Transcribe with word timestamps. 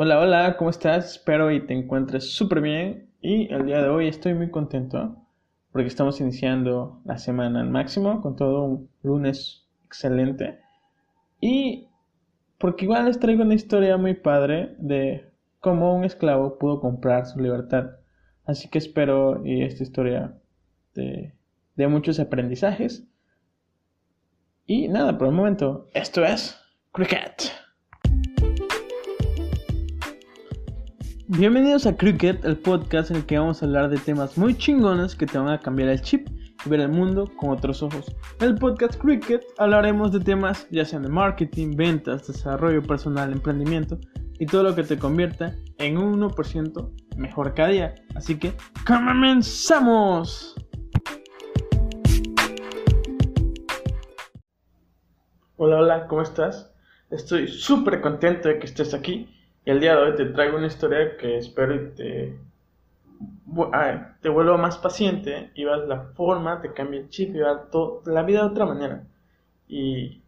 Hola, 0.00 0.20
hola, 0.20 0.56
¿cómo 0.56 0.70
estás? 0.70 1.10
Espero 1.16 1.50
y 1.50 1.66
te 1.66 1.74
encuentres 1.74 2.30
súper 2.32 2.60
bien. 2.60 3.10
Y 3.20 3.52
el 3.52 3.66
día 3.66 3.82
de 3.82 3.88
hoy 3.88 4.06
estoy 4.06 4.32
muy 4.32 4.48
contento 4.48 5.16
porque 5.72 5.88
estamos 5.88 6.20
iniciando 6.20 7.02
la 7.04 7.18
semana 7.18 7.62
al 7.62 7.68
máximo 7.68 8.20
con 8.22 8.36
todo 8.36 8.62
un 8.62 8.90
lunes 9.02 9.66
excelente. 9.86 10.60
Y 11.40 11.88
porque 12.58 12.84
igual 12.84 13.06
les 13.06 13.18
traigo 13.18 13.42
una 13.42 13.54
historia 13.54 13.96
muy 13.96 14.14
padre 14.14 14.76
de 14.78 15.32
cómo 15.58 15.92
un 15.96 16.04
esclavo 16.04 16.58
pudo 16.60 16.78
comprar 16.78 17.26
su 17.26 17.40
libertad. 17.40 17.96
Así 18.44 18.68
que 18.68 18.78
espero 18.78 19.44
y 19.44 19.64
esta 19.64 19.82
historia 19.82 20.38
de, 20.94 21.34
de 21.74 21.88
muchos 21.88 22.20
aprendizajes. 22.20 23.04
Y 24.64 24.86
nada, 24.86 25.18
por 25.18 25.26
el 25.26 25.34
momento, 25.34 25.88
esto 25.92 26.24
es 26.24 26.56
Cricket. 26.92 27.67
Bienvenidos 31.30 31.84
a 31.84 31.94
Cricket, 31.94 32.42
el 32.46 32.56
podcast 32.56 33.10
en 33.10 33.18
el 33.18 33.26
que 33.26 33.38
vamos 33.38 33.62
a 33.62 33.66
hablar 33.66 33.90
de 33.90 33.98
temas 33.98 34.38
muy 34.38 34.56
chingones 34.56 35.14
que 35.14 35.26
te 35.26 35.36
van 35.36 35.50
a 35.50 35.60
cambiar 35.60 35.90
el 35.90 36.00
chip 36.00 36.26
y 36.64 36.68
ver 36.70 36.80
el 36.80 36.88
mundo 36.88 37.30
con 37.36 37.50
otros 37.50 37.82
ojos. 37.82 38.06
En 38.40 38.46
el 38.46 38.54
podcast 38.54 38.98
Cricket 38.98 39.44
hablaremos 39.58 40.10
de 40.10 40.20
temas 40.20 40.66
ya 40.70 40.86
sean 40.86 41.02
de 41.02 41.10
marketing, 41.10 41.76
ventas, 41.76 42.26
desarrollo 42.26 42.82
personal, 42.82 43.30
emprendimiento 43.30 43.98
y 44.38 44.46
todo 44.46 44.62
lo 44.62 44.74
que 44.74 44.84
te 44.84 44.98
convierta 44.98 45.54
en 45.76 45.98
un 45.98 46.18
1% 46.18 46.90
mejor 47.18 47.52
cada 47.52 47.68
día. 47.68 47.94
Así 48.14 48.38
que 48.38 48.54
comenzamos. 48.86 50.56
Hola, 55.56 55.76
hola, 55.76 56.06
¿cómo 56.06 56.22
estás? 56.22 56.72
Estoy 57.10 57.48
súper 57.48 58.00
contento 58.00 58.48
de 58.48 58.58
que 58.58 58.64
estés 58.64 58.94
aquí 58.94 59.28
el 59.70 59.80
día 59.80 59.96
de 59.96 60.02
hoy 60.02 60.16
te 60.16 60.24
traigo 60.26 60.56
una 60.56 60.66
historia 60.66 61.16
que 61.18 61.36
espero 61.36 61.92
te, 61.92 62.38
te 64.22 64.28
vuelva 64.30 64.56
más 64.56 64.78
paciente 64.78 65.50
y 65.54 65.64
vas 65.64 65.86
la 65.86 66.04
forma, 66.14 66.62
te 66.62 66.72
cambia 66.72 67.00
el 67.00 67.10
chip 67.10 67.34
y 67.34 67.40
vas 67.40 67.66
la 68.06 68.22
vida 68.22 68.40
de 68.40 68.46
otra 68.46 68.64
manera. 68.64 69.04
Y, 69.68 70.22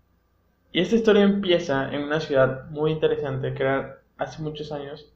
y 0.73 0.81
esta 0.81 0.97
historia 0.97 1.23
empieza 1.23 1.91
en 1.91 2.03
una 2.03 2.21
ciudad 2.21 2.69
muy 2.69 2.93
interesante 2.93 3.55
que 3.55 3.63
era 3.63 4.03
hace 4.19 4.43
muchos 4.43 4.73
años 4.73 5.11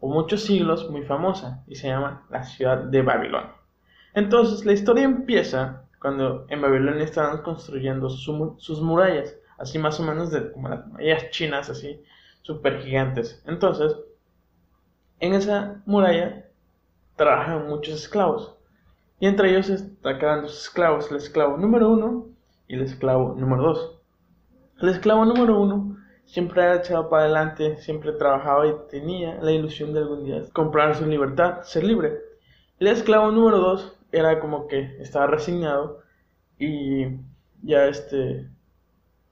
o 0.00 0.08
muchos 0.08 0.42
siglos 0.42 0.90
muy 0.90 1.04
famosa 1.04 1.64
y 1.66 1.76
se 1.76 1.88
llama 1.88 2.26
la 2.28 2.44
ciudad 2.44 2.76
de 2.76 3.00
Babilonia. 3.00 3.54
Entonces 4.12 4.66
la 4.66 4.72
historia 4.72 5.04
empieza 5.04 5.84
cuando 6.00 6.44
en 6.50 6.60
Babilonia 6.60 7.04
estaban 7.04 7.40
construyendo 7.40 8.10
sus 8.10 8.82
murallas, 8.82 9.34
así 9.56 9.78
más 9.78 9.98
o 10.00 10.02
menos 10.02 10.30
de 10.30 10.52
como 10.52 10.68
las 10.68 10.86
murallas 10.86 11.30
chinas, 11.30 11.70
así 11.70 12.04
super 12.42 12.80
gigantes. 12.80 13.42
Entonces, 13.46 13.96
en 15.20 15.34
esa 15.34 15.82
muralla 15.86 16.46
trabajan 17.16 17.68
muchos 17.68 17.94
esclavos. 17.94 18.56
Y 19.20 19.26
entre 19.26 19.50
ellos 19.50 19.68
destacaban 19.68 20.42
dos 20.42 20.62
esclavos, 20.62 21.10
el 21.10 21.16
esclavo 21.16 21.56
número 21.56 21.90
uno 21.90 22.26
y 22.68 22.74
el 22.74 22.82
esclavo 22.82 23.34
número 23.34 23.62
dos. 23.64 24.00
El 24.80 24.88
esclavo 24.90 25.24
número 25.24 25.60
uno 25.60 25.96
siempre 26.24 26.62
era 26.62 26.76
echado 26.76 27.08
para 27.08 27.24
adelante, 27.24 27.78
siempre 27.78 28.12
trabajaba 28.12 28.66
y 28.68 28.74
tenía 28.90 29.34
la 29.42 29.50
ilusión 29.50 29.92
de 29.92 30.00
algún 30.00 30.24
día 30.24 30.44
comprar 30.52 30.94
su 30.94 31.06
libertad, 31.06 31.62
ser 31.62 31.82
libre. 31.82 32.18
El 32.78 32.86
esclavo 32.86 33.32
número 33.32 33.58
dos 33.58 33.98
era 34.12 34.38
como 34.38 34.68
que 34.68 34.96
estaba 35.00 35.26
resignado 35.26 36.00
y 36.58 37.06
ya 37.62 37.86
este 37.86 38.48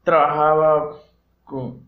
trabajaba 0.03 0.97
con, 1.45 1.86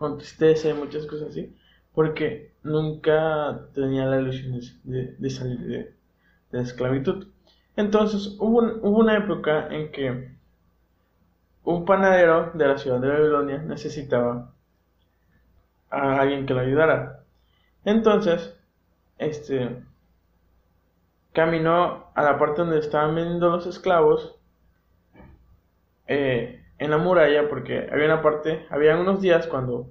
con 0.00 0.16
tristeza 0.16 0.70
y 0.70 0.72
muchas 0.72 1.04
cosas 1.04 1.28
así, 1.28 1.54
porque 1.94 2.54
nunca 2.62 3.66
tenía 3.74 4.06
la 4.06 4.18
ilusión 4.18 4.58
de, 4.84 5.28
salir 5.30 5.58
de, 5.58 5.94
la 6.52 6.62
esclavitud. 6.62 7.26
Entonces 7.76 8.34
hubo, 8.38 8.60
hubo 8.80 8.98
una 8.98 9.18
época 9.18 9.68
en 9.68 9.92
que 9.92 10.30
un 11.64 11.84
panadero 11.84 12.50
de 12.54 12.66
la 12.66 12.78
ciudad 12.78 12.98
de 12.98 13.08
Babilonia 13.08 13.58
necesitaba 13.58 14.54
a 15.90 16.18
alguien 16.18 16.46
que 16.46 16.54
lo 16.54 16.60
ayudara. 16.60 17.22
Entonces, 17.84 18.56
este 19.18 19.84
caminó 21.34 22.10
a 22.14 22.22
la 22.22 22.38
parte 22.38 22.62
donde 22.62 22.78
estaban 22.78 23.14
vendiendo 23.14 23.50
los 23.50 23.66
esclavos 23.66 24.34
eh, 26.06 26.59
en 26.80 26.90
la 26.90 26.98
muralla 26.98 27.48
porque 27.48 27.88
había 27.92 28.06
una 28.06 28.22
parte, 28.22 28.66
había 28.70 28.96
unos 28.96 29.20
días 29.20 29.46
cuando 29.46 29.90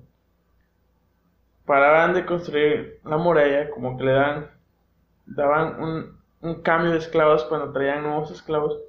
paraban 1.65 2.15
de 2.15 2.25
construir 2.25 2.99
la 3.05 3.17
muralla, 3.17 3.69
como 3.69 3.95
que 3.95 4.03
le 4.03 4.13
dan, 4.13 4.51
daban 5.27 6.19
un, 6.41 6.61
cambio 6.63 6.91
de 6.91 6.97
esclavos 6.97 7.43
cuando 7.45 7.71
traían 7.71 8.03
nuevos 8.03 8.31
esclavos, 8.31 8.79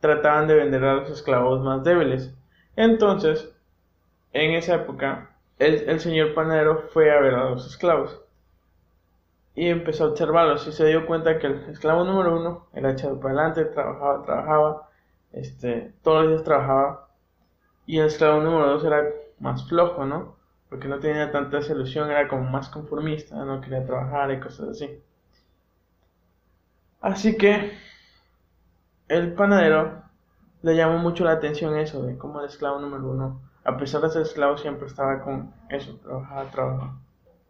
trataban 0.00 0.46
de 0.48 0.54
vender 0.54 0.84
a 0.84 0.94
los 0.94 1.10
esclavos 1.10 1.60
más 1.60 1.84
débiles. 1.84 2.34
Entonces, 2.76 3.52
en 4.32 4.54
esa 4.54 4.76
época, 4.76 5.36
el, 5.58 5.88
el 5.88 6.00
señor 6.00 6.34
panadero 6.34 6.88
fue 6.94 7.10
a 7.10 7.20
ver 7.20 7.34
a 7.34 7.50
los 7.50 7.66
esclavos 7.66 8.22
y 9.54 9.68
empezó 9.68 10.04
a 10.04 10.08
observarlos 10.08 10.66
y 10.66 10.72
se 10.72 10.86
dio 10.86 11.06
cuenta 11.06 11.38
que 11.38 11.48
el 11.48 11.70
esclavo 11.70 12.04
número 12.04 12.36
uno 12.40 12.66
era 12.72 12.92
echado 12.92 13.20
para 13.20 13.34
adelante, 13.34 13.66
trabajaba, 13.66 14.22
trabajaba, 14.24 14.88
este, 15.32 15.92
todos 16.02 16.22
los 16.22 16.32
días 16.32 16.44
trabajaba 16.44 17.03
y 17.86 17.98
el 17.98 18.06
esclavo 18.06 18.40
número 18.40 18.70
2 18.70 18.84
era 18.84 19.04
más 19.40 19.68
flojo, 19.68 20.04
¿no? 20.04 20.36
Porque 20.68 20.88
no 20.88 20.98
tenía 20.98 21.30
tanta 21.30 21.58
ilusión, 21.60 22.10
era 22.10 22.28
como 22.28 22.44
más 22.44 22.68
conformista, 22.68 23.36
no 23.44 23.60
quería 23.60 23.84
trabajar 23.84 24.30
y 24.32 24.40
cosas 24.40 24.70
así. 24.70 25.02
Así 27.00 27.36
que 27.36 27.72
el 29.08 29.34
panadero 29.34 30.02
le 30.62 30.74
llamó 30.76 30.98
mucho 30.98 31.24
la 31.24 31.32
atención 31.32 31.76
eso 31.76 32.02
de 32.02 32.16
cómo 32.16 32.40
el 32.40 32.46
esclavo 32.46 32.80
número 32.80 33.10
uno, 33.10 33.42
a 33.64 33.76
pesar 33.76 34.00
de 34.00 34.10
ser 34.10 34.22
esclavo, 34.22 34.56
siempre 34.56 34.86
estaba 34.86 35.20
con 35.20 35.52
eso, 35.68 35.98
trabajaba, 36.02 36.50
trabajaba, 36.50 36.94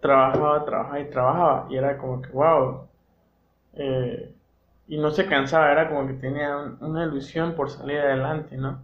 trabajaba, 0.01 0.65
trabajaba 0.65 1.01
y 1.01 1.11
trabajaba. 1.11 1.67
Y 1.71 1.77
era 1.77 1.99
como 1.99 2.21
que, 2.23 2.31
wow. 2.31 2.89
Eh, 3.75 4.35
y 4.89 4.99
no 4.99 5.11
se 5.11 5.27
cansaba, 5.27 5.71
era 5.73 5.89
como 5.89 6.07
que 6.07 6.15
tenía 6.15 6.57
una 6.81 7.05
ilusión 7.05 7.55
por 7.55 7.71
salir 7.71 7.99
adelante, 7.99 8.57
¿no? 8.57 8.81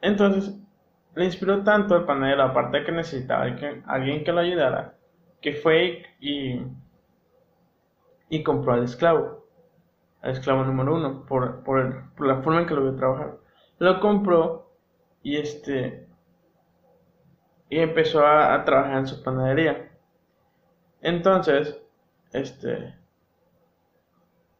Entonces, 0.00 0.58
le 1.14 1.24
inspiró 1.24 1.62
tanto 1.64 1.96
el 1.96 2.04
panadero, 2.04 2.42
aparte 2.42 2.84
que 2.84 2.92
necesitaba 2.92 3.44
alguien 3.86 4.24
que 4.24 4.32
lo 4.32 4.40
ayudara, 4.40 4.94
que 5.40 5.52
fue 5.52 6.04
y, 6.20 6.62
compró 8.42 8.74
al 8.74 8.84
esclavo, 8.84 9.46
al 10.22 10.32
esclavo 10.32 10.64
número 10.64 10.94
uno, 10.94 11.24
por, 11.26 11.62
por, 11.64 12.10
la 12.18 12.42
forma 12.42 12.60
en 12.60 12.66
que 12.66 12.74
lo 12.74 12.82
vio 12.82 12.96
trabajar. 12.96 13.38
Lo 13.78 14.00
compró 14.00 14.70
y 15.22 15.36
este 15.36 16.06
y 17.68 17.78
empezó 17.78 18.26
a, 18.26 18.54
a, 18.54 18.64
trabajar 18.64 18.98
en 18.98 19.06
su 19.06 19.22
panadería. 19.22 19.90
Entonces, 21.00 21.80
este 22.32 22.94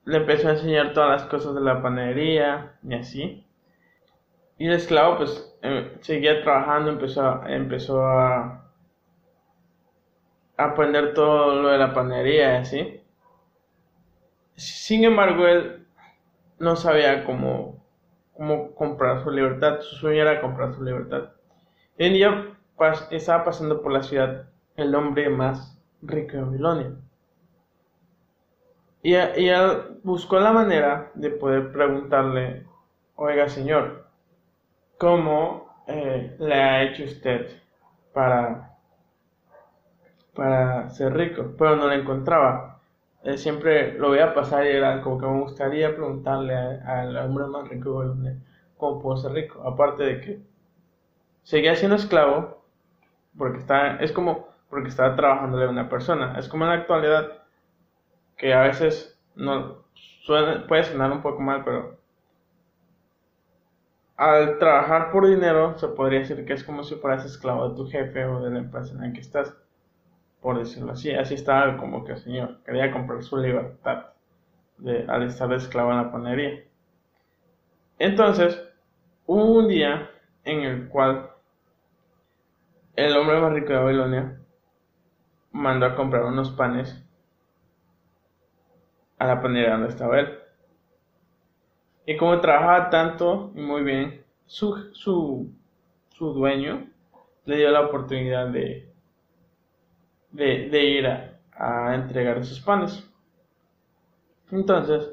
le 0.05 0.17
empezó 0.17 0.49
a 0.49 0.53
enseñar 0.53 0.93
todas 0.93 1.11
las 1.11 1.31
cosas 1.31 1.55
de 1.55 1.61
la 1.61 1.83
panadería 1.83 2.79
y 2.83 2.95
así. 2.95 3.47
Y 4.61 4.67
el 4.67 4.75
esclavo 4.75 5.17
pues 5.17 5.57
eh, 5.63 5.97
seguía 6.03 6.43
trabajando, 6.43 6.91
empezó, 6.91 7.47
empezó 7.47 8.05
a, 8.07 8.71
aprender 10.59 11.15
todo 11.15 11.63
lo 11.63 11.71
de 11.71 11.79
la 11.79 11.95
panería 11.95 12.53
y 12.53 12.57
así. 12.59 13.01
Sin 14.57 15.05
embargo, 15.05 15.47
él 15.47 15.87
no 16.59 16.77
sabía 16.77 17.25
cómo, 17.25 17.83
cómo 18.35 18.75
comprar 18.75 19.25
su 19.25 19.31
libertad. 19.31 19.81
Su 19.81 19.97
sueño 19.97 20.21
era 20.21 20.43
comprar 20.43 20.75
su 20.75 20.85
libertad. 20.85 21.31
Y 21.97 22.09
un 22.09 22.13
día 22.13 22.59
estaba 23.11 23.47
pasando 23.47 23.81
por 23.81 23.93
la 23.93 24.03
ciudad 24.03 24.51
el 24.77 24.95
hombre 24.95 25.31
más 25.31 25.83
rico 26.03 26.37
de 26.37 26.43
Babilonia. 26.43 26.93
Y, 29.03 29.15
y 29.15 29.49
él 29.49 30.01
buscó 30.03 30.39
la 30.39 30.53
manera 30.53 31.11
de 31.15 31.31
poder 31.31 31.73
preguntarle, 31.73 32.67
oiga 33.17 33.49
señor, 33.49 34.10
¿Cómo 35.01 35.83
eh, 35.87 36.37
le 36.39 36.55
ha 36.55 36.83
hecho 36.83 37.05
usted 37.05 37.49
para, 38.13 38.77
para 40.35 40.91
ser 40.91 41.15
rico? 41.15 41.55
Pero 41.57 41.77
no 41.77 41.87
lo 41.87 41.95
encontraba. 41.95 42.83
Eh, 43.25 43.39
siempre 43.39 43.95
lo 43.95 44.11
veía 44.11 44.35
pasar 44.35 44.67
y 44.67 44.69
era 44.69 45.01
como 45.01 45.19
que 45.19 45.27
me 45.27 45.41
gustaría 45.41 45.97
preguntarle 45.97 46.55
al 46.55 47.17
hombre 47.17 47.47
más 47.47 47.67
rico 47.69 48.15
cómo 48.77 49.01
puedo 49.01 49.17
ser 49.17 49.33
rico. 49.33 49.67
Aparte 49.67 50.03
de 50.03 50.21
que 50.21 50.43
seguía 51.45 51.77
siendo 51.77 51.97
esclavo, 51.97 52.63
porque 53.39 53.59
está, 53.59 53.97
es 53.97 54.13
como 54.13 54.49
porque 54.69 54.91
estaba 54.91 55.17
trabajando 55.17 55.57
de 55.57 55.69
una 55.69 55.89
persona. 55.89 56.39
Es 56.39 56.47
como 56.49 56.65
en 56.65 56.71
la 56.71 56.77
actualidad 56.77 57.43
que 58.37 58.53
a 58.53 58.63
veces 58.63 59.19
no 59.35 59.85
puede 60.69 60.85
sonar 60.85 61.11
un 61.13 61.23
poco 61.23 61.41
mal, 61.41 61.65
pero 61.65 62.00
al 64.21 64.59
trabajar 64.59 65.11
por 65.11 65.27
dinero, 65.27 65.79
se 65.79 65.89
podría 65.89 66.19
decir 66.19 66.45
que 66.45 66.53
es 66.53 66.63
como 66.63 66.85
si 66.85 66.95
fueras 66.97 67.25
esclavo 67.25 67.71
de 67.71 67.75
tu 67.77 67.89
jefe 67.89 68.27
o 68.27 68.43
de 68.43 68.51
la 68.51 68.59
empresa 68.59 68.93
en 68.93 69.01
la 69.01 69.13
que 69.15 69.21
estás. 69.21 69.57
por 70.43 70.59
decirlo 70.59 70.93
así. 70.93 71.13
Así 71.13 71.35
estaba 71.35 71.77
como 71.79 72.05
que 72.05 72.13
el 72.13 72.19
señor 72.19 72.63
quería 72.65 72.93
comprar 72.93 73.23
su 73.23 73.37
libertad 73.39 74.09
de, 74.79 75.07
al 75.09 75.23
estar 75.25 75.53
esclavo 75.55 75.91
en 75.93 75.97
la 75.99 76.13
panadería. 76.13 76.65
Entonces, 77.99 78.63
hubo 79.27 79.59
un 79.59 79.69
día 79.69 80.11
en 80.45 80.61
el 80.63 80.89
cual 80.89 81.31
el 82.97 83.17
hombre 83.17 83.41
más 83.41 83.53
rico 83.55 83.73
de 83.73 83.79
Babilonia 83.79 84.41
mandó 85.53 85.87
a 85.87 85.97
comprar 85.97 86.25
unos 86.25 86.51
panes 86.53 87.03
a 89.19 89.27
la 89.27 89.41
panadería 89.41 89.73
donde 89.73 89.89
estaba 89.89 90.21
él. 90.21 90.39
Y 92.11 92.17
como 92.17 92.41
trabajaba 92.41 92.91
tanto 92.91 93.53
y 93.55 93.61
muy 93.61 93.85
bien, 93.85 94.25
su, 94.45 94.93
su, 94.95 95.49
su 96.09 96.33
dueño 96.33 96.89
le 97.45 97.57
dio 97.59 97.71
la 97.71 97.83
oportunidad 97.83 98.49
de, 98.49 98.93
de, 100.33 100.85
ir 100.87 101.07
a, 101.07 101.39
a 101.53 101.95
entregar 101.95 102.39
esos 102.39 102.59
panes. 102.59 103.09
Entonces, 104.51 105.09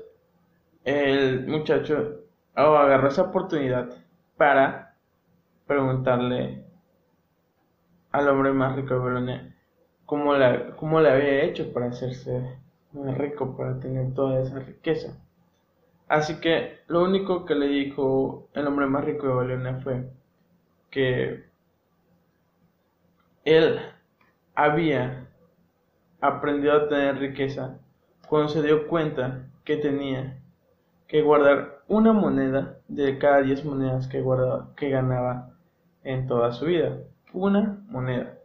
el 0.85 1.45
muchacho 1.45 2.23
agarró 2.55 3.09
esa 3.09 3.21
oportunidad 3.29 3.89
para 4.35 4.95
preguntarle 5.67 6.65
al 8.11 8.27
hombre 8.27 8.53
más 8.53 8.75
rico 8.75 8.95
de 8.95 9.00
Babilonia 9.01 9.55
cómo, 10.07 10.33
la, 10.33 10.75
cómo 10.75 11.00
le 11.00 11.11
había 11.11 11.43
hecho 11.43 11.71
para 11.71 11.89
hacerse 11.89 12.57
muy 12.91 13.13
rico, 13.13 13.55
para 13.55 13.79
tener 13.79 14.15
toda 14.15 14.41
esa 14.41 14.57
riqueza. 14.57 15.26
Así 16.07 16.39
que 16.39 16.80
lo 16.88 17.04
único 17.04 17.45
que 17.45 17.56
le 17.56 17.68
dijo 17.68 18.48
el 18.54 18.68
hombre 18.68 18.88
más 18.88 19.04
rico 19.04 19.27
de 19.27 19.33
Babilonia 19.33 19.80
fue 19.83 20.09
que 20.89 21.45
él 23.44 23.80
había 24.56 25.27
aprendido 26.21 26.74
a 26.74 26.88
tener 26.88 27.18
riqueza 27.18 27.80
cuando 28.27 28.50
se 28.50 28.62
dio 28.62 28.88
cuenta 28.88 29.48
que 29.63 29.77
tenía 29.77 30.39
que 31.07 31.21
guardar 31.21 31.83
una 31.88 32.13
moneda 32.13 32.80
de 32.88 33.18
cada 33.18 33.42
10 33.42 33.65
monedas 33.65 34.07
que, 34.07 34.24
que 34.75 34.89
ganaba 34.89 35.51
en 36.03 36.27
toda 36.27 36.51
su 36.51 36.65
vida. 36.65 37.00
Una 37.33 37.81
moneda. 37.89 38.38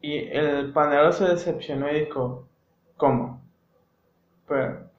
Y 0.00 0.16
el 0.28 0.72
panadero 0.72 1.12
se 1.12 1.26
decepcionó 1.26 1.90
y 1.90 2.00
dijo, 2.00 2.48
¿cómo? 2.96 3.42
Pero, 4.48 4.89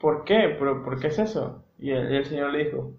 ¿Por 0.00 0.24
qué? 0.24 0.56
¿Pero, 0.58 0.84
¿Por 0.84 1.00
qué 1.00 1.08
es 1.08 1.18
eso? 1.18 1.64
Y 1.78 1.90
el, 1.90 2.24
Señor 2.24 2.52
le 2.52 2.64
dijo, 2.64 2.92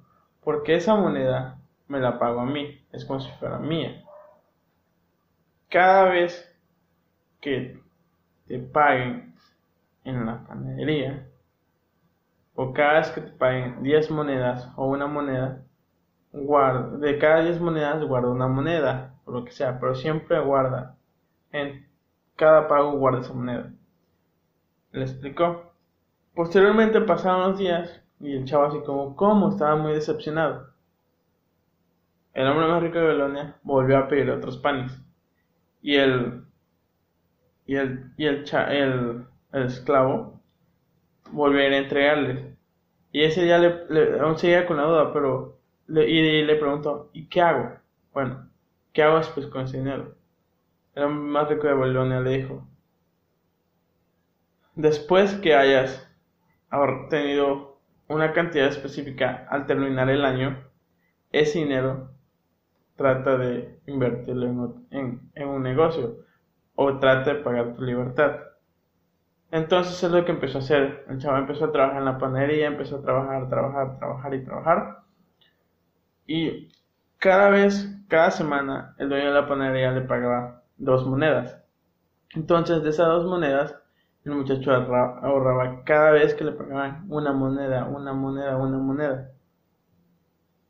porque 0.44 0.76
esa 0.76 0.96
moneda 0.96 1.60
me 1.88 2.00
la 2.00 2.20
pago 2.20 2.42
a 2.42 2.46
mí, 2.46 2.86
es 2.92 3.06
como 3.06 3.20
si 3.20 3.32
fuera 3.34 3.60
mía. 3.60 4.04
Cada 5.70 6.06
vez 6.06 6.56
que 7.42 7.80
te 8.48 8.60
paguen 8.60 9.36
en 10.04 10.26
la 10.26 10.46
panadería, 10.46 11.28
o 12.56 12.74
cada 12.74 13.00
vez 13.00 13.12
que 13.12 13.22
te 13.22 13.32
paguen 13.32 13.84
10 13.84 14.10
monedas 14.10 14.70
o 14.76 14.88
una 14.88 15.08
moneda, 15.08 15.64
guarda, 16.32 16.98
de 16.98 17.18
cada 17.20 17.42
10 17.42 17.60
monedas 17.60 18.04
guarda 18.04 18.30
una 18.30 18.48
moneda, 18.48 19.16
o 19.26 19.32
lo 19.32 19.44
que 19.46 19.52
sea, 19.52 19.80
pero 19.80 19.96
siempre 19.96 20.40
guarda, 20.40 20.96
en 21.52 21.88
cada 22.36 22.68
pago 22.68 22.94
guarda 22.94 23.22
esa 23.22 23.34
moneda. 23.34 23.72
¿Le 24.92 25.04
explicó? 25.04 25.67
Posteriormente 26.38 27.02
pasaron 27.02 27.50
los 27.50 27.58
días 27.58 28.00
y 28.20 28.36
el 28.36 28.46
chavo 28.46 28.66
así 28.66 28.80
como, 28.86 29.16
¿cómo? 29.16 29.50
Estaba 29.50 29.76
muy 29.76 29.94
decepcionado. 29.94 30.72
El 32.36 32.46
hombre 32.46 32.68
más 32.68 32.84
rico 32.84 33.00
de 33.00 33.06
Babilonia 33.08 33.60
volvió 33.64 33.98
a 33.98 34.08
pedir 34.08 34.30
otros 34.30 34.60
panes. 34.60 35.02
Y 35.82 35.96
el, 35.96 36.44
y 37.66 37.76
el, 37.76 38.14
y 38.18 38.28
el, 38.28 38.46
el, 38.70 39.26
el 39.52 39.64
esclavo 39.64 40.40
volvió 41.32 41.62
a 41.62 41.76
entregarles. 41.76 42.56
Y 43.12 43.24
ese 43.24 43.44
día 43.44 43.58
le, 43.58 44.20
aún 44.20 44.38
seguía 44.38 44.68
con 44.68 44.78
la 44.78 44.84
duda, 44.84 45.12
pero 45.12 45.58
le, 45.88 46.08
y 46.08 46.44
le 46.44 46.56
preguntó, 46.58 47.10
¿y 47.14 47.26
qué 47.30 47.42
hago? 47.42 47.80
Bueno, 48.14 48.48
¿qué 48.94 49.02
hago 49.02 49.18
después 49.18 49.48
con 49.48 49.64
ese 49.64 49.78
dinero? 49.78 50.14
El 50.94 51.06
hombre 51.06 51.32
más 51.32 51.50
rico 51.50 51.66
de 51.66 51.74
Babilonia 51.74 52.20
le 52.20 52.38
dijo, 52.38 52.68
después 54.76 55.34
que 55.34 55.56
hayas 55.56 56.07
tenido 57.10 57.80
una 58.08 58.34
cantidad 58.34 58.68
específica 58.68 59.48
al 59.50 59.66
terminar 59.66 60.10
el 60.10 60.26
año, 60.26 60.64
ese 61.32 61.60
dinero 61.60 62.10
trata 62.96 63.38
de 63.38 63.80
invertirlo 63.86 64.76
en, 64.92 65.32
en, 65.34 65.48
un 65.48 65.64
negocio 65.64 66.18
o 66.76 67.00
trata 67.00 67.34
de 67.34 67.40
pagar 67.42 67.76
tu 67.76 67.84
libertad. 67.84 68.38
Entonces 69.52 70.04
es 70.04 70.12
lo 70.12 70.26
que 70.26 70.32
empezó 70.32 70.58
a 70.58 70.62
hacer. 70.62 71.06
El 71.08 71.20
chaval 71.20 71.42
empezó 71.42 71.66
a 71.66 71.72
trabajar 71.72 72.00
en 72.00 72.06
la 72.06 72.18
panadería, 72.18 72.68
empezó 72.68 72.98
a 72.98 73.02
trabajar, 73.02 73.50
trabajar, 73.50 73.98
trabajar 73.98 74.34
y 74.34 74.44
trabajar. 74.44 74.98
Y 76.26 76.70
cada 77.18 77.50
vez, 77.50 77.90
cada 78.10 78.32
semana, 78.32 78.96
el 78.98 79.10
dueño 79.10 79.28
de 79.28 79.42
la 79.42 79.48
panadería 79.48 79.92
le 79.92 80.02
pagaba 80.02 80.64
dos 80.78 81.06
monedas. 81.06 81.64
Entonces 82.36 82.84
de 82.84 82.90
esas 82.90 83.08
dos 83.08 83.26
monedas, 83.26 83.76
el 84.26 84.32
muchacho 84.34 84.72
ahorraba 84.72 85.84
cada 85.86 86.12
vez 86.12 86.36
que 86.36 86.44
le 86.44 86.52
pagaban 86.52 87.06
una 87.10 87.32
moneda, 87.34 87.86
una 87.86 88.14
moneda, 88.14 88.58
una 88.58 88.78
moneda. 88.78 89.32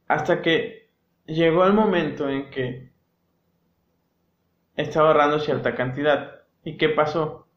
Hasta 0.08 0.42
que 0.42 0.90
llegó 1.26 1.66
el 1.66 1.74
momento 1.74 2.30
en 2.30 2.50
que 2.52 2.92
estaba 4.76 5.10
ahorrando 5.10 5.40
cierta 5.40 5.76
cantidad. 5.76 6.42
¿Y 6.64 6.78
qué 6.78 6.90
pasó? 6.90 7.48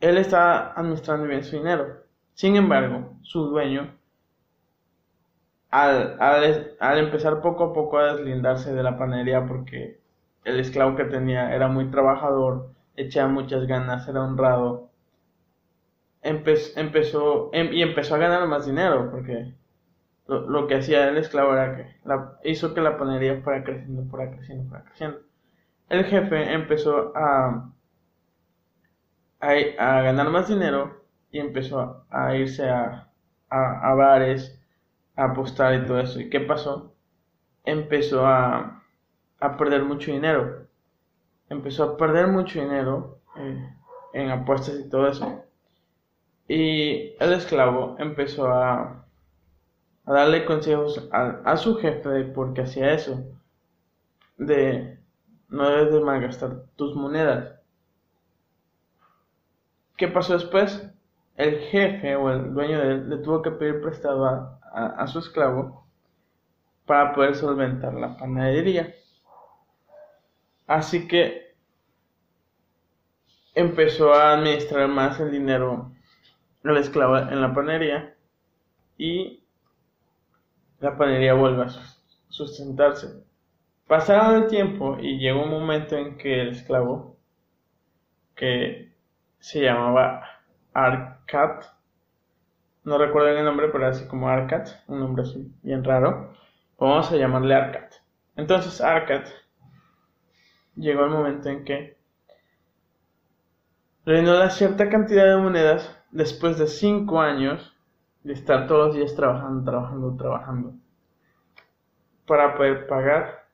Él 0.00 0.18
estaba 0.18 0.72
administrando 0.74 1.26
bien 1.26 1.44
su 1.44 1.56
dinero. 1.56 2.04
Sin 2.34 2.56
embargo, 2.56 3.16
su 3.22 3.46
dueño, 3.46 3.96
al, 5.70 6.98
empezar 6.98 7.40
poco 7.40 7.64
a 7.64 7.72
poco 7.72 7.98
a 7.98 8.14
deslindarse 8.14 8.72
de 8.72 8.82
la 8.82 8.98
panadería 8.98 9.46
porque 9.46 10.00
el 10.44 10.60
esclavo 10.60 10.96
que 10.96 11.04
tenía 11.04 11.54
era 11.54 11.68
muy 11.68 11.90
trabajador, 11.90 12.73
echaba 12.96 13.28
muchas 13.28 13.66
ganas, 13.66 14.08
era 14.08 14.22
honrado, 14.22 14.90
empezó 16.24 17.50
em, 17.52 17.72
y 17.72 17.82
empezó 17.82 18.14
a 18.14 18.18
ganar 18.18 18.46
más 18.48 18.66
dinero 18.66 19.10
porque 19.10 19.54
lo, 20.26 20.66
que 20.66 20.76
hacía 20.76 21.08
el 21.08 21.18
esclavo 21.18 21.52
era 21.52 21.76
que 21.76 22.50
hizo 22.50 22.72
que 22.74 22.80
la 22.80 22.96
panadería 22.96 23.42
fuera 23.42 23.62
creciendo, 23.62 24.04
fuera 24.06 24.30
creciendo, 24.30 24.68
fuera 24.68 24.84
creciendo. 24.84 25.18
El 25.88 26.04
jefe 26.06 26.52
empezó 26.52 27.12
a, 27.14 27.70
a, 29.40 30.00
ganar 30.02 30.30
más 30.30 30.48
dinero 30.48 31.04
y 31.30 31.38
empezó 31.40 32.06
a, 32.10 32.34
irse 32.36 32.68
a, 32.68 33.10
a, 33.50 33.94
bares, 33.94 34.58
a 35.16 35.24
apostar 35.24 35.74
y 35.74 35.86
todo 35.86 36.00
eso. 36.00 36.20
¿Y 36.20 36.30
qué 36.30 36.40
pasó? 36.40 36.94
Empezó 37.64 38.26
a, 38.26 38.82
a 39.40 39.56
perder 39.58 39.84
mucho 39.84 40.10
dinero. 40.10 40.63
Empezó 41.54 41.84
a 41.84 41.96
perder 41.96 42.26
mucho 42.26 42.60
dinero 42.60 43.20
eh, 43.36 43.74
en 44.12 44.30
apuestas 44.30 44.80
y 44.80 44.88
todo 44.88 45.06
eso. 45.06 45.44
Y 46.48 47.14
el 47.20 47.32
esclavo 47.32 47.94
empezó 48.00 48.48
a, 48.48 49.06
a 50.04 50.12
darle 50.12 50.46
consejos 50.46 51.08
a, 51.12 51.56
su 51.56 51.76
jefe 51.76 52.08
de 52.08 52.24
por 52.24 52.54
qué 52.54 52.62
hacía 52.62 52.92
eso. 52.92 53.24
De 54.36 54.98
no 55.48 55.68
debes 55.68 55.94
de 55.94 56.00
malgastar 56.00 56.64
tus 56.74 56.96
monedas. 56.96 57.60
¿Qué 59.96 60.08
pasó 60.08 60.32
después? 60.32 60.90
El 61.36 61.60
jefe 61.60 62.16
o 62.16 62.30
el 62.30 62.52
dueño 62.52 62.80
de 62.80 62.90
él 62.90 63.10
le 63.10 63.18
tuvo 63.18 63.42
que 63.42 63.52
pedir 63.52 63.80
prestado 63.80 64.26
a, 64.26 64.58
a 64.72 65.06
su 65.06 65.20
esclavo 65.20 65.86
para 66.84 67.14
poder 67.14 67.36
solventar 67.36 67.94
la 67.94 68.16
panadería. 68.16 68.92
Así 70.66 71.06
que 71.06 71.43
empezó 73.54 74.12
a 74.12 74.34
administrar 74.34 74.88
más 74.88 75.20
el 75.20 75.30
dinero 75.30 75.94
el 76.64 76.76
esclavo 76.78 77.18
en 77.18 77.40
la 77.40 77.52
panería 77.54 78.14
y 78.96 79.44
la 80.80 80.96
panería 80.96 81.34
vuelve 81.34 81.64
a 81.64 81.68
sustentarse. 82.28 83.22
Pasaron 83.86 84.42
el 84.42 84.48
tiempo 84.48 84.96
y 84.98 85.18
llegó 85.18 85.42
un 85.44 85.50
momento 85.50 85.96
en 85.96 86.16
que 86.16 86.40
el 86.40 86.48
esclavo, 86.50 87.18
que 88.34 88.92
se 89.38 89.60
llamaba 89.60 90.24
Arcat, 90.72 91.66
no 92.84 92.98
recuerdo 92.98 93.28
el 93.28 93.44
nombre, 93.44 93.68
pero 93.68 93.86
así 93.86 94.06
como 94.08 94.28
Arcat, 94.28 94.68
un 94.88 95.00
nombre 95.00 95.22
así 95.22 95.52
bien 95.62 95.84
raro, 95.84 96.32
vamos 96.78 97.12
a 97.12 97.16
llamarle 97.16 97.54
Arcat. 97.54 97.94
Entonces 98.36 98.80
Arcat 98.80 99.28
llegó 100.76 101.04
el 101.04 101.10
momento 101.10 101.50
en 101.50 101.64
que 101.64 101.98
dio 104.06 104.50
cierta 104.50 104.88
cantidad 104.88 105.24
de 105.24 105.36
monedas 105.36 105.98
después 106.10 106.58
de 106.58 106.66
cinco 106.66 107.20
años 107.20 107.74
de 108.22 108.34
estar 108.34 108.66
todos 108.66 108.88
los 108.88 108.96
días 108.96 109.14
trabajando, 109.14 109.64
trabajando, 109.64 110.16
trabajando, 110.16 110.72
para 112.26 112.54
poder 112.56 112.86
pagar 112.86 113.44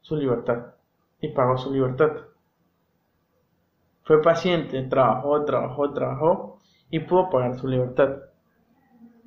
su 0.00 0.16
libertad. 0.16 0.74
Y 1.20 1.28
pagó 1.28 1.58
su 1.58 1.72
libertad. 1.72 2.12
Fue 4.04 4.22
paciente, 4.22 4.82
trabajó, 4.84 5.44
trabajó, 5.44 5.92
trabajó 5.92 6.58
y 6.90 7.00
pudo 7.00 7.28
pagar 7.28 7.58
su 7.58 7.66
libertad. 7.66 8.18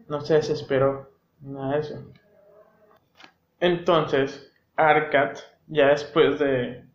No 0.07 0.21
se 0.21 0.35
desesperó, 0.35 1.09
nada 1.41 1.73
de 1.73 1.79
eso. 1.79 2.03
Entonces, 3.59 4.51
Arcat, 4.75 5.37
ya 5.67 5.89
después 5.89 6.39
de, 6.39 6.85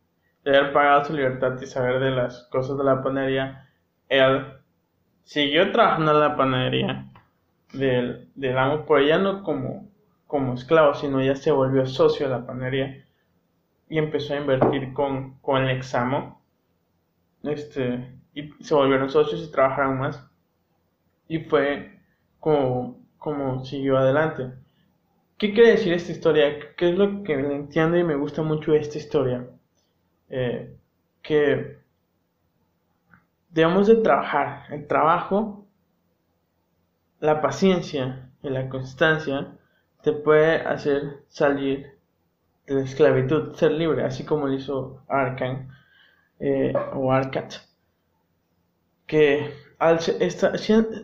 haber 0.51 0.73
pagado 0.73 1.05
su 1.05 1.15
libertad 1.15 1.61
y 1.61 1.67
saber 1.67 2.01
de 2.01 2.11
las 2.11 2.45
cosas 2.51 2.79
de 2.79 2.85
la 2.85 3.03
panadería, 3.03 3.69
él 4.09 4.47
siguió 5.25 5.73
trabajando 5.73 6.13
en 6.13 6.21
la 6.21 6.37
panadería 6.37 7.07
del, 7.73 8.31
del 8.35 8.59
amo, 8.59 8.85
pero 8.87 9.03
ya 9.03 9.19
no 9.19 9.43
como, 9.43 9.89
como 10.27 10.55
esclavo, 10.55 10.95
sino 10.95 11.23
ya 11.23 11.37
se 11.37 11.51
volvió 11.51 11.87
socio 11.87 12.29
de 12.29 12.33
la 12.33 12.47
panadería 12.47 13.05
y 13.89 13.99
empezó 13.99 14.35
a 14.35 14.39
invertir 14.39 14.93
con, 14.93 15.39
con 15.41 15.63
el 15.65 15.77
examo. 15.77 16.43
Este, 17.43 18.13
y 18.35 18.51
se 18.63 18.75
volvieron 18.75 19.11
socios 19.11 19.43
y 19.43 19.51
trabajaron 19.51 19.99
más. 19.99 20.29
Y 21.29 21.39
fue 21.41 22.01
como, 22.41 22.99
como 23.19 23.65
siguió 23.65 23.99
adelante. 23.99 24.53
¿Qué 25.39 25.55
quiere 25.55 25.73
decir 25.73 25.93
esta 25.93 26.13
historia? 26.13 26.75
¿Qué 26.77 26.91
es 26.91 26.99
lo 26.99 27.23
que 27.23 27.35
entiendo 27.35 27.97
y 27.97 28.05
me 28.05 28.17
gusta 28.17 28.43
mucho 28.43 28.73
de 28.73 28.79
esta 28.79 28.99
historia? 28.99 29.47
Eh, 30.29 30.77
que 31.23 31.79
debemos 33.51 33.87
de 33.87 33.97
trabajar. 33.97 34.65
El 34.73 34.87
trabajo, 34.87 35.67
la 37.21 37.41
paciencia 37.41 38.31
y 38.43 38.51
la 38.51 38.69
constancia 38.69 39.57
te 40.03 40.13
puede 40.13 40.57
hacer 40.57 41.25
salir 41.29 41.97
de 42.67 42.75
la 42.75 42.81
esclavitud, 42.83 43.55
ser 43.55 43.73
libre, 43.73 44.05
así 44.05 44.25
como 44.25 44.47
lo 44.47 44.55
hizo 44.55 45.03
Arkan 45.09 45.69
eh, 46.39 46.73
o 46.95 47.13
Arcat, 47.13 47.55
que 49.07 49.53
al, 49.79 49.99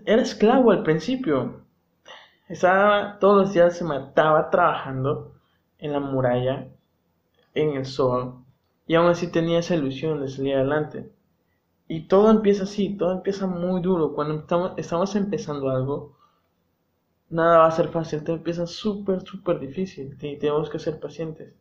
era 0.04 0.22
esclavo 0.22 0.70
al 0.70 0.82
principio, 0.82 1.62
estaba 2.48 3.18
todos 3.18 3.46
los 3.46 3.54
días 3.54 3.76
se 3.76 3.84
mataba 3.84 4.50
trabajando 4.50 5.32
en 5.78 5.92
la 5.92 6.00
muralla, 6.00 6.68
en 7.54 7.76
el 7.76 7.86
sol, 7.86 8.41
y 8.92 8.94
aún 8.94 9.08
así 9.08 9.28
tenía 9.32 9.60
esa 9.60 9.74
ilusión 9.74 10.20
de 10.20 10.28
salir 10.28 10.54
adelante. 10.54 11.10
Y 11.88 12.08
todo 12.08 12.30
empieza 12.30 12.64
así, 12.64 12.94
todo 12.94 13.12
empieza 13.12 13.46
muy 13.46 13.80
duro. 13.80 14.12
Cuando 14.12 14.34
estamos, 14.40 14.72
estamos 14.76 15.16
empezando 15.16 15.70
algo, 15.70 16.14
nada 17.30 17.60
va 17.60 17.68
a 17.68 17.70
ser 17.70 17.88
fácil, 17.88 18.22
todo 18.22 18.36
empieza 18.36 18.66
súper, 18.66 19.22
súper 19.22 19.60
difícil. 19.60 20.14
Y 20.20 20.36
tenemos 20.36 20.68
que 20.68 20.78
ser 20.78 21.00
pacientes. 21.00 21.54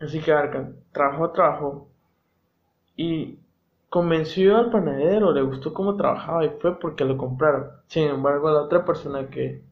Así 0.00 0.20
que 0.20 0.30
Arkan 0.30 0.76
trabajó, 0.92 1.30
trabajó. 1.30 1.88
Y 2.94 3.38
convenció 3.88 4.58
al 4.58 4.70
panadero, 4.70 5.32
le 5.32 5.40
gustó 5.40 5.72
cómo 5.72 5.96
trabajaba 5.96 6.44
y 6.44 6.50
fue 6.60 6.78
porque 6.78 7.06
lo 7.06 7.16
compraron. 7.16 7.70
Sin 7.86 8.04
embargo, 8.04 8.50
la 8.50 8.64
otra 8.64 8.84
persona 8.84 9.30
que 9.30 9.62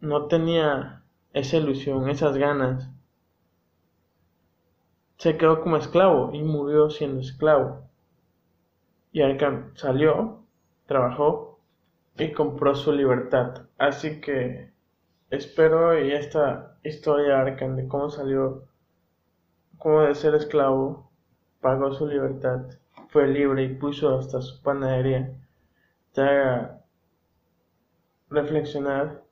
no 0.00 0.28
tenía 0.28 1.02
esa 1.34 1.58
ilusión, 1.58 2.08
esas 2.08 2.38
ganas, 2.38 2.88
se 5.22 5.36
quedó 5.36 5.60
como 5.60 5.76
esclavo 5.76 6.32
y 6.32 6.42
murió 6.42 6.90
siendo 6.90 7.20
esclavo. 7.20 7.88
Y 9.12 9.22
Arkham 9.22 9.70
salió, 9.76 10.40
trabajó 10.86 11.60
y 12.18 12.32
compró 12.32 12.74
su 12.74 12.90
libertad. 12.90 13.68
Así 13.78 14.20
que 14.20 14.72
espero 15.30 15.96
y 15.96 16.10
esta 16.10 16.76
historia 16.82 17.40
Arkham 17.40 17.76
de 17.76 17.86
cómo 17.86 18.10
salió, 18.10 18.64
como 19.78 20.00
de 20.00 20.16
ser 20.16 20.34
esclavo, 20.34 21.08
pagó 21.60 21.92
su 21.92 22.08
libertad, 22.08 22.62
fue 23.10 23.28
libre 23.28 23.62
y 23.62 23.74
puso 23.76 24.18
hasta 24.18 24.42
su 24.42 24.60
panadería, 24.60 25.32
te 26.14 26.20
haga 26.20 26.80
reflexionar 28.28 29.22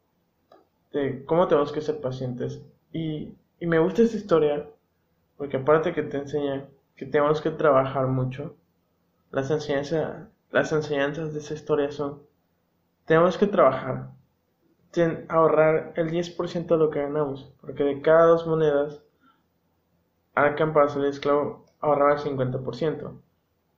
de 0.92 1.24
cómo 1.24 1.48
tenemos 1.48 1.72
que 1.72 1.80
ser 1.80 2.00
pacientes. 2.00 2.64
Y, 2.92 3.34
y 3.58 3.66
me 3.66 3.80
gusta 3.80 4.02
esta 4.02 4.18
historia 4.18 4.68
porque 5.40 5.56
aparte 5.56 5.94
que 5.94 6.02
te 6.02 6.18
enseña 6.18 6.68
que 6.96 7.06
tenemos 7.06 7.40
que 7.40 7.48
trabajar 7.50 8.06
mucho, 8.08 8.56
las 9.30 9.50
enseñanzas, 9.50 10.28
las 10.50 10.70
enseñanzas 10.70 11.32
de 11.32 11.40
esa 11.40 11.54
historia 11.54 11.90
son, 11.90 12.20
tenemos 13.06 13.38
que 13.38 13.46
trabajar, 13.46 14.10
ahorrar 15.30 15.94
el 15.96 16.10
10% 16.10 16.66
de 16.66 16.76
lo 16.76 16.90
que 16.90 17.00
ganamos, 17.00 17.50
porque 17.62 17.84
de 17.84 18.02
cada 18.02 18.26
dos 18.26 18.46
monedas, 18.46 19.02
Arkham 20.34 20.74
para 20.74 20.90
ser 20.90 21.06
esclavo 21.06 21.64
ahorraba 21.80 22.12
el 22.12 22.18
50%. 22.18 23.18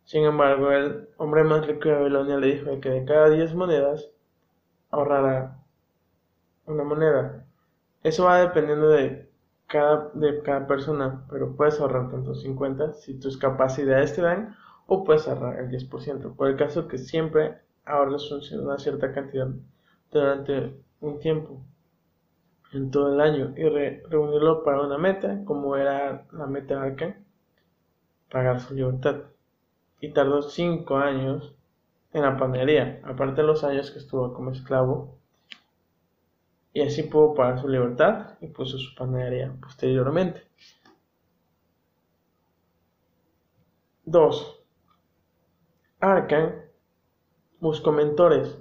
Sin 0.02 0.24
embargo, 0.24 0.72
el 0.72 1.10
hombre 1.16 1.44
más 1.44 1.64
rico 1.64 1.88
de 1.88 1.94
Babilonia 1.94 2.38
le 2.38 2.56
dijo 2.56 2.80
que 2.80 2.90
de 2.90 3.04
cada 3.04 3.30
10 3.30 3.54
monedas 3.54 4.10
ahorrara 4.90 5.58
una 6.66 6.82
moneda. 6.82 7.46
Eso 8.02 8.24
va 8.24 8.40
dependiendo 8.40 8.88
de 8.88 9.30
cada, 9.72 10.10
de 10.12 10.42
cada 10.42 10.66
persona, 10.66 11.24
pero 11.30 11.56
puedes 11.56 11.80
ahorrar 11.80 12.10
tanto 12.10 12.34
50 12.34 12.92
si 12.92 13.18
tus 13.18 13.38
capacidades 13.38 14.14
te 14.14 14.20
dan 14.20 14.54
o 14.86 15.02
puedes 15.02 15.26
ahorrar 15.26 15.58
el 15.58 15.70
10%. 15.70 16.36
Por 16.36 16.48
el 16.48 16.56
caso 16.56 16.86
que 16.86 16.98
siempre 16.98 17.58
ahorres 17.86 18.30
una 18.52 18.78
cierta 18.78 19.12
cantidad 19.12 19.48
durante 20.10 20.74
un 21.00 21.18
tiempo 21.18 21.62
en 22.72 22.90
todo 22.90 23.14
el 23.14 23.20
año 23.20 23.54
y 23.56 23.64
reunirlo 24.08 24.62
para 24.62 24.82
una 24.82 24.98
meta, 24.98 25.42
como 25.44 25.76
era 25.76 26.26
la 26.32 26.46
meta 26.46 26.82
de 26.84 27.16
pagar 28.30 28.60
su 28.60 28.74
libertad. 28.74 29.22
Y 30.00 30.12
tardó 30.12 30.42
5 30.42 30.96
años 30.96 31.54
en 32.12 32.22
la 32.22 32.36
panadería, 32.36 33.00
aparte 33.04 33.40
de 33.40 33.46
los 33.46 33.64
años 33.64 33.90
que 33.90 34.00
estuvo 34.00 34.34
como 34.34 34.50
esclavo 34.50 35.16
y 36.72 36.82
así 36.82 37.02
pudo 37.02 37.34
pagar 37.34 37.60
su 37.60 37.68
libertad 37.68 38.38
y 38.40 38.46
puso 38.48 38.78
su 38.78 38.94
panadería 38.94 39.54
posteriormente. 39.60 40.42
2. 44.04 44.64
Arkan 46.00 46.62
buscó 47.60 47.92
mentores. 47.92 48.58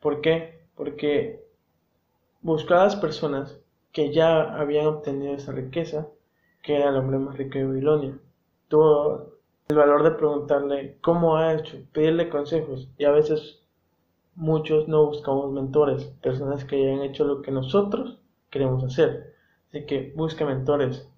¿Por 0.00 0.20
qué? 0.20 0.66
Porque 0.74 1.44
buscó 2.42 2.74
a 2.74 2.84
las 2.84 2.96
personas 2.96 3.58
que 3.92 4.12
ya 4.12 4.54
habían 4.54 4.86
obtenido 4.86 5.34
esa 5.34 5.52
riqueza, 5.52 6.08
que 6.62 6.76
era 6.76 6.90
el 6.90 6.96
hombre 6.96 7.18
más 7.18 7.36
rico 7.36 7.58
de 7.58 7.66
Babilonia. 7.66 8.18
Tuvo 8.68 9.34
el 9.68 9.76
valor 9.76 10.02
de 10.02 10.10
preguntarle 10.12 10.98
cómo 11.00 11.36
ha 11.36 11.54
hecho, 11.54 11.78
pedirle 11.92 12.28
consejos 12.28 12.88
y 12.98 13.04
a 13.04 13.10
veces 13.10 13.62
muchos 14.34 14.88
no 14.88 15.06
buscamos 15.06 15.52
mentores, 15.52 16.04
personas 16.22 16.64
que 16.64 16.76
hayan 16.76 17.02
hecho 17.02 17.24
lo 17.24 17.42
que 17.42 17.50
nosotros 17.50 18.20
queremos 18.50 18.82
hacer. 18.84 19.34
Así 19.68 19.86
que 19.86 20.12
busca 20.16 20.44
mentores. 20.44 21.08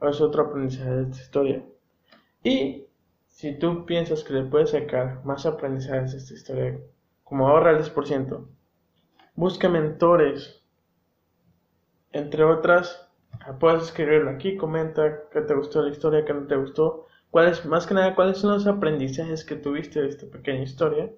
Es 0.00 0.20
otro 0.20 0.44
aprendizaje 0.44 0.90
de 0.90 1.02
esta 1.04 1.22
historia. 1.22 1.64
Y 2.42 2.86
si 3.28 3.58
tú 3.58 3.86
piensas 3.86 4.22
que 4.22 4.34
le 4.34 4.44
puedes 4.44 4.70
sacar 4.70 5.24
más 5.24 5.46
aprendizajes 5.46 6.12
de 6.12 6.18
esta 6.18 6.34
historia, 6.34 6.78
como 7.22 7.48
ahorra 7.48 7.70
el 7.70 7.78
10%, 7.78 8.46
busca 9.34 9.68
mentores. 9.68 10.62
Entre 12.12 12.44
otras, 12.44 13.08
puedes 13.58 13.84
escribirlo 13.84 14.30
aquí, 14.30 14.56
comenta 14.56 15.28
qué 15.32 15.40
te 15.40 15.54
gustó 15.54 15.82
la 15.82 15.90
historia, 15.90 16.24
qué 16.24 16.34
no 16.34 16.46
te 16.46 16.56
gustó. 16.56 17.06
¿Cuáles, 17.30 17.64
más 17.64 17.86
que 17.86 17.94
nada, 17.94 18.14
cuáles 18.14 18.38
son 18.38 18.52
los 18.52 18.66
aprendizajes 18.66 19.44
que 19.44 19.56
tuviste 19.56 20.02
de 20.02 20.08
esta 20.08 20.26
pequeña 20.26 20.62
historia 20.62 21.10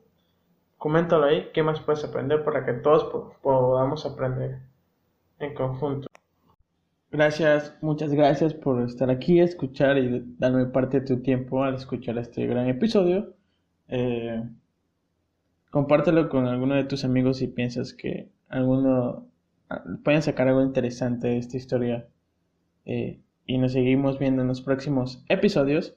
Coméntalo 0.78 1.24
ahí, 1.24 1.50
qué 1.54 1.62
más 1.62 1.80
puedes 1.80 2.04
aprender 2.04 2.44
para 2.44 2.64
que 2.64 2.74
todos 2.74 3.04
podamos 3.42 4.04
aprender 4.04 4.60
en 5.38 5.54
conjunto. 5.54 6.06
Gracias, 7.10 7.76
muchas 7.80 8.12
gracias 8.12 8.52
por 8.52 8.82
estar 8.82 9.10
aquí, 9.10 9.40
escuchar 9.40 9.96
y 9.96 10.22
darme 10.38 10.66
parte 10.66 11.00
de 11.00 11.06
tu 11.06 11.22
tiempo 11.22 11.64
al 11.64 11.76
escuchar 11.76 12.18
este 12.18 12.46
gran 12.46 12.68
episodio. 12.68 13.34
Eh, 13.88 14.42
compártelo 15.70 16.28
con 16.28 16.46
alguno 16.46 16.74
de 16.74 16.84
tus 16.84 17.04
amigos 17.04 17.38
si 17.38 17.46
piensas 17.46 17.94
que 17.94 18.28
alguno 18.48 19.26
pueden 20.04 20.22
sacar 20.22 20.48
algo 20.48 20.62
interesante 20.62 21.28
de 21.28 21.38
esta 21.38 21.56
historia. 21.56 22.06
Eh, 22.84 23.20
y 23.46 23.58
nos 23.58 23.72
seguimos 23.72 24.18
viendo 24.18 24.42
en 24.42 24.48
los 24.48 24.60
próximos 24.60 25.24
episodios. 25.28 25.96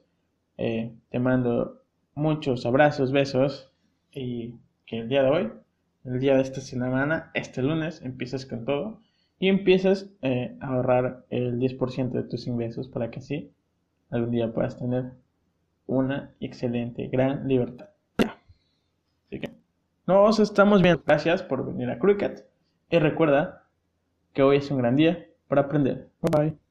Eh, 0.57 0.93
te 1.09 1.19
mando 1.19 1.81
muchos 2.13 2.65
abrazos, 2.65 3.12
besos 3.12 3.71
y 4.12 4.55
que 4.89 5.00
el 5.00 5.08
día 5.08 5.22
de 5.22 5.29
hoy, 5.29 5.51
el 6.03 6.19
día 6.19 6.36
de 6.36 6.41
esta 6.41 6.62
semana, 6.62 7.29
este 7.36 7.62
lunes, 7.62 8.01
empiezas 8.01 8.48
con 8.48 8.65
todo 8.65 9.00
y 9.38 9.48
empiezas 9.48 10.10
eh, 10.24 10.58
a 10.60 10.74
ahorrar 10.74 11.25
el 11.29 11.60
10% 11.60 12.10
de 12.10 12.24
tus 12.24 12.48
ingresos 12.48 12.89
para 12.89 13.12
que 13.12 13.19
así 13.19 13.53
algún 14.10 14.31
día 14.31 14.51
puedas 14.51 14.77
tener 14.77 15.12
una 15.86 16.34
excelente, 16.39 17.08
gran 17.08 17.48
libertad. 17.48 17.89
Así 18.17 19.39
que 19.39 19.51
nos 20.08 20.39
estamos 20.39 20.81
viendo. 20.81 21.03
Gracias 21.05 21.43
por 21.43 21.65
venir 21.65 21.91
a 21.91 22.00
Cricket 22.00 22.46
y 22.89 22.98
recuerda 22.98 23.67
que 24.34 24.41
hoy 24.41 24.58
es 24.58 24.72
un 24.72 24.79
gran 24.79 24.96
día 24.96 25.27
para 25.48 25.62
aprender. 25.62 26.10
Bye 26.22 26.50
bye. 26.50 26.68